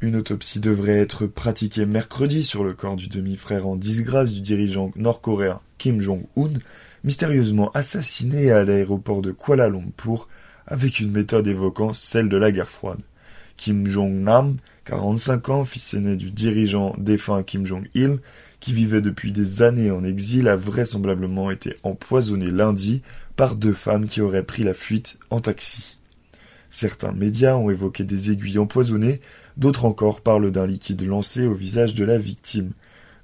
Une 0.00 0.14
autopsie 0.14 0.60
devrait 0.60 1.00
être 1.00 1.26
pratiquée 1.26 1.84
mercredi 1.84 2.44
sur 2.44 2.62
le 2.62 2.72
corps 2.72 2.94
du 2.94 3.08
demi-frère 3.08 3.66
en 3.66 3.74
disgrâce 3.74 4.30
du 4.30 4.40
dirigeant 4.40 4.92
nord-coréen 4.94 5.60
Kim 5.76 6.00
Jong-un, 6.00 6.60
mystérieusement 7.02 7.72
assassiné 7.72 8.52
à 8.52 8.62
l'aéroport 8.62 9.22
de 9.22 9.32
Kuala 9.32 9.68
Lumpur 9.68 10.28
avec 10.68 11.00
une 11.00 11.10
méthode 11.10 11.48
évoquant 11.48 11.94
celle 11.94 12.28
de 12.28 12.36
la 12.36 12.52
guerre 12.52 12.68
froide. 12.68 13.00
Kim 13.56 13.88
Jong-nam, 13.88 14.58
45 14.84 15.48
ans, 15.48 15.64
fils 15.64 15.94
aîné 15.94 16.14
du 16.14 16.30
dirigeant 16.30 16.94
défunt 16.96 17.42
Kim 17.42 17.66
Jong-il, 17.66 18.20
qui 18.60 18.72
vivait 18.72 19.02
depuis 19.02 19.32
des 19.32 19.62
années 19.62 19.90
en 19.90 20.04
exil, 20.04 20.46
a 20.46 20.54
vraisemblablement 20.54 21.50
été 21.50 21.74
empoisonné 21.82 22.52
lundi 22.52 23.02
par 23.34 23.56
deux 23.56 23.72
femmes 23.72 24.06
qui 24.06 24.20
auraient 24.20 24.44
pris 24.44 24.62
la 24.62 24.74
fuite 24.74 25.18
en 25.30 25.40
taxi. 25.40 25.97
Certains 26.70 27.12
médias 27.12 27.56
ont 27.56 27.70
évoqué 27.70 28.04
des 28.04 28.30
aiguilles 28.30 28.58
empoisonnées, 28.58 29.20
d'autres 29.56 29.84
encore 29.84 30.20
parlent 30.20 30.50
d'un 30.50 30.66
liquide 30.66 31.02
lancé 31.02 31.46
au 31.46 31.54
visage 31.54 31.94
de 31.94 32.04
la 32.04 32.18
victime. 32.18 32.72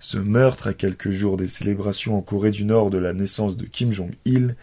Ce 0.00 0.18
meurtre, 0.18 0.66
à 0.66 0.74
quelques 0.74 1.10
jours 1.10 1.36
des 1.36 1.48
célébrations 1.48 2.16
en 2.16 2.22
Corée 2.22 2.50
du 2.50 2.64
Nord 2.64 2.90
de 2.90 2.98
la 2.98 3.12
naissance 3.14 3.56
de 3.56 3.64
Kim 3.64 3.92
Jong-il, 3.92 4.56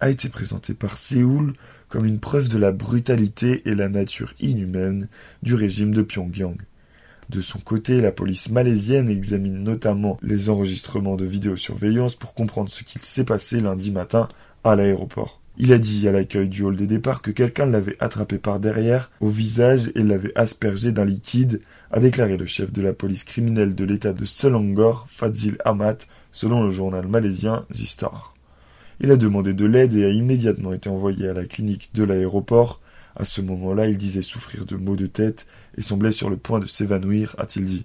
a 0.00 0.10
été 0.10 0.28
présenté 0.28 0.74
par 0.74 0.98
Séoul 0.98 1.54
comme 1.88 2.04
une 2.04 2.18
preuve 2.18 2.48
de 2.48 2.58
la 2.58 2.72
brutalité 2.72 3.62
et 3.68 3.74
la 3.74 3.88
nature 3.88 4.34
inhumaine 4.40 5.08
du 5.42 5.54
régime 5.54 5.94
de 5.94 6.02
Pyongyang. 6.02 6.58
De 7.30 7.40
son 7.40 7.58
côté, 7.58 8.00
la 8.00 8.12
police 8.12 8.50
malaisienne 8.50 9.08
examine 9.08 9.62
notamment 9.62 10.18
les 10.22 10.50
enregistrements 10.50 11.16
de 11.16 11.24
vidéosurveillance 11.24 12.16
pour 12.16 12.34
comprendre 12.34 12.70
ce 12.70 12.82
qu'il 12.84 13.00
s'est 13.00 13.24
passé 13.24 13.60
lundi 13.60 13.90
matin 13.90 14.28
à 14.62 14.76
l'aéroport. 14.76 15.40
Il 15.56 15.72
a 15.72 15.78
dit 15.78 16.08
à 16.08 16.12
l'accueil 16.12 16.48
du 16.48 16.62
hall 16.62 16.74
des 16.74 16.88
départs 16.88 17.22
que 17.22 17.30
quelqu'un 17.30 17.66
l'avait 17.66 17.96
attrapé 18.00 18.38
par 18.38 18.58
derrière, 18.58 19.12
au 19.20 19.28
visage, 19.28 19.92
et 19.94 20.02
l'avait 20.02 20.36
aspergé 20.36 20.90
d'un 20.90 21.04
liquide, 21.04 21.60
a 21.92 22.00
déclaré 22.00 22.36
le 22.36 22.46
chef 22.46 22.72
de 22.72 22.82
la 22.82 22.92
police 22.92 23.22
criminelle 23.22 23.76
de 23.76 23.84
l'état 23.84 24.12
de 24.12 24.24
Selangor, 24.24 25.06
Fadzil 25.10 25.56
Amat, 25.64 25.98
selon 26.32 26.64
le 26.64 26.72
journal 26.72 27.06
malaisien 27.06 27.66
The 27.72 27.86
Star. 27.86 28.34
Il 28.98 29.12
a 29.12 29.16
demandé 29.16 29.54
de 29.54 29.64
l'aide 29.64 29.94
et 29.94 30.04
a 30.04 30.10
immédiatement 30.10 30.72
été 30.72 30.88
envoyé 30.88 31.28
à 31.28 31.34
la 31.34 31.46
clinique 31.46 31.90
de 31.94 32.02
l'aéroport. 32.02 32.80
À 33.14 33.24
ce 33.24 33.40
moment-là, 33.40 33.86
il 33.86 33.96
disait 33.96 34.22
souffrir 34.22 34.66
de 34.66 34.74
maux 34.74 34.96
de 34.96 35.06
tête 35.06 35.46
et 35.76 35.82
semblait 35.82 36.10
sur 36.10 36.30
le 36.30 36.36
point 36.36 36.58
de 36.58 36.66
s'évanouir, 36.66 37.36
a-t-il 37.38 37.64
dit. 37.64 37.84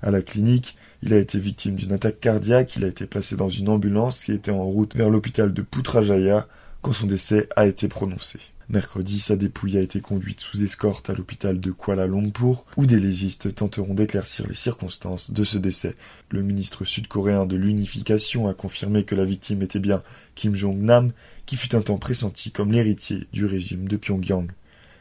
À 0.00 0.10
la 0.10 0.22
clinique, 0.22 0.78
il 1.02 1.12
a 1.12 1.18
été 1.18 1.38
victime 1.38 1.74
d'une 1.74 1.92
attaque 1.92 2.20
cardiaque, 2.20 2.76
il 2.76 2.84
a 2.84 2.88
été 2.88 3.04
placé 3.04 3.36
dans 3.36 3.50
une 3.50 3.68
ambulance 3.68 4.24
qui 4.24 4.32
était 4.32 4.50
en 4.50 4.64
route 4.64 4.96
vers 4.96 5.10
l'hôpital 5.10 5.52
de 5.52 5.62
Putrajaya, 5.62 6.48
quand 6.82 6.92
son 6.92 7.06
décès 7.06 7.48
a 7.56 7.66
été 7.66 7.88
prononcé. 7.88 8.38
Mercredi, 8.68 9.18
sa 9.18 9.36
dépouille 9.36 9.76
a 9.76 9.82
été 9.82 10.00
conduite 10.00 10.40
sous 10.40 10.64
escorte 10.64 11.10
à 11.10 11.14
l'hôpital 11.14 11.60
de 11.60 11.70
Kuala 11.70 12.06
Lumpur, 12.06 12.64
où 12.76 12.86
des 12.86 12.98
légistes 12.98 13.54
tenteront 13.54 13.94
d'éclaircir 13.94 14.46
les 14.48 14.54
circonstances 14.54 15.30
de 15.30 15.44
ce 15.44 15.58
décès. 15.58 15.94
Le 16.30 16.42
ministre 16.42 16.84
sud-coréen 16.84 17.46
de 17.46 17.56
l'unification 17.56 18.48
a 18.48 18.54
confirmé 18.54 19.04
que 19.04 19.14
la 19.14 19.24
victime 19.24 19.62
était 19.62 19.78
bien 19.78 20.02
Kim 20.34 20.54
Jong-nam, 20.56 21.12
qui 21.44 21.56
fut 21.56 21.74
un 21.74 21.82
temps 21.82 21.98
pressenti 21.98 22.50
comme 22.50 22.72
l'héritier 22.72 23.26
du 23.32 23.46
régime 23.46 23.88
de 23.88 23.96
Pyongyang. 23.96 24.50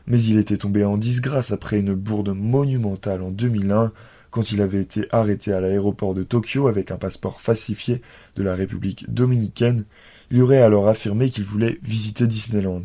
Mais 0.06 0.22
il 0.22 0.38
était 0.38 0.58
tombé 0.58 0.84
en 0.84 0.98
disgrâce 0.98 1.52
après 1.52 1.80
une 1.80 1.94
bourde 1.94 2.36
monumentale 2.36 3.22
en 3.22 3.32
2001, 3.32 3.94
quand 4.32 4.52
il 4.52 4.62
avait 4.62 4.82
été 4.82 5.06
arrêté 5.12 5.54
à 5.54 5.62
l'aéroport 5.62 6.16
de 6.16 6.24
Tokyo 6.24 6.68
avec 6.68 6.90
un 6.90 6.98
passeport 6.98 7.42
falsifié 7.42 8.02
de 8.36 8.44
la 8.44 8.56
République 8.56 9.06
dominicaine 9.14 9.86
il 10.32 10.42
aurait 10.42 10.62
alors 10.62 10.88
affirmé 10.88 11.30
qu'il 11.30 11.44
voulait 11.44 11.78
visiter 11.84 12.26
Disneyland. 12.26 12.84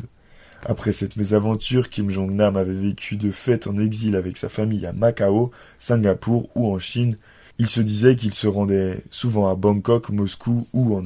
Après 0.65 0.93
cette 0.93 1.17
mésaventure, 1.17 1.91
Kim 1.91 2.11
Jong-nam 2.11 2.57
avait 2.57 2.75
vécu 2.75 3.15
de 3.15 3.31
fait 3.31 3.69
en 3.69 3.79
exil 3.79 4.17
avec 4.17 4.37
sa 4.37 4.49
famille 4.49 4.85
à 4.85 4.93
Macao, 4.93 5.53
Singapour 5.79 6.49
ou 6.57 6.75
en 6.75 6.81
Chine. 6.81 7.17
Il 7.59 7.69
se 7.69 7.81
disait 7.81 8.17
qu'il 8.17 8.35
se 8.35 8.49
rendait 8.49 9.05
souvent 9.11 9.49
à 9.49 9.55
Bangkok, 9.55 10.11
Moscou 10.11 10.67
ou 10.73 10.97
en. 10.97 11.05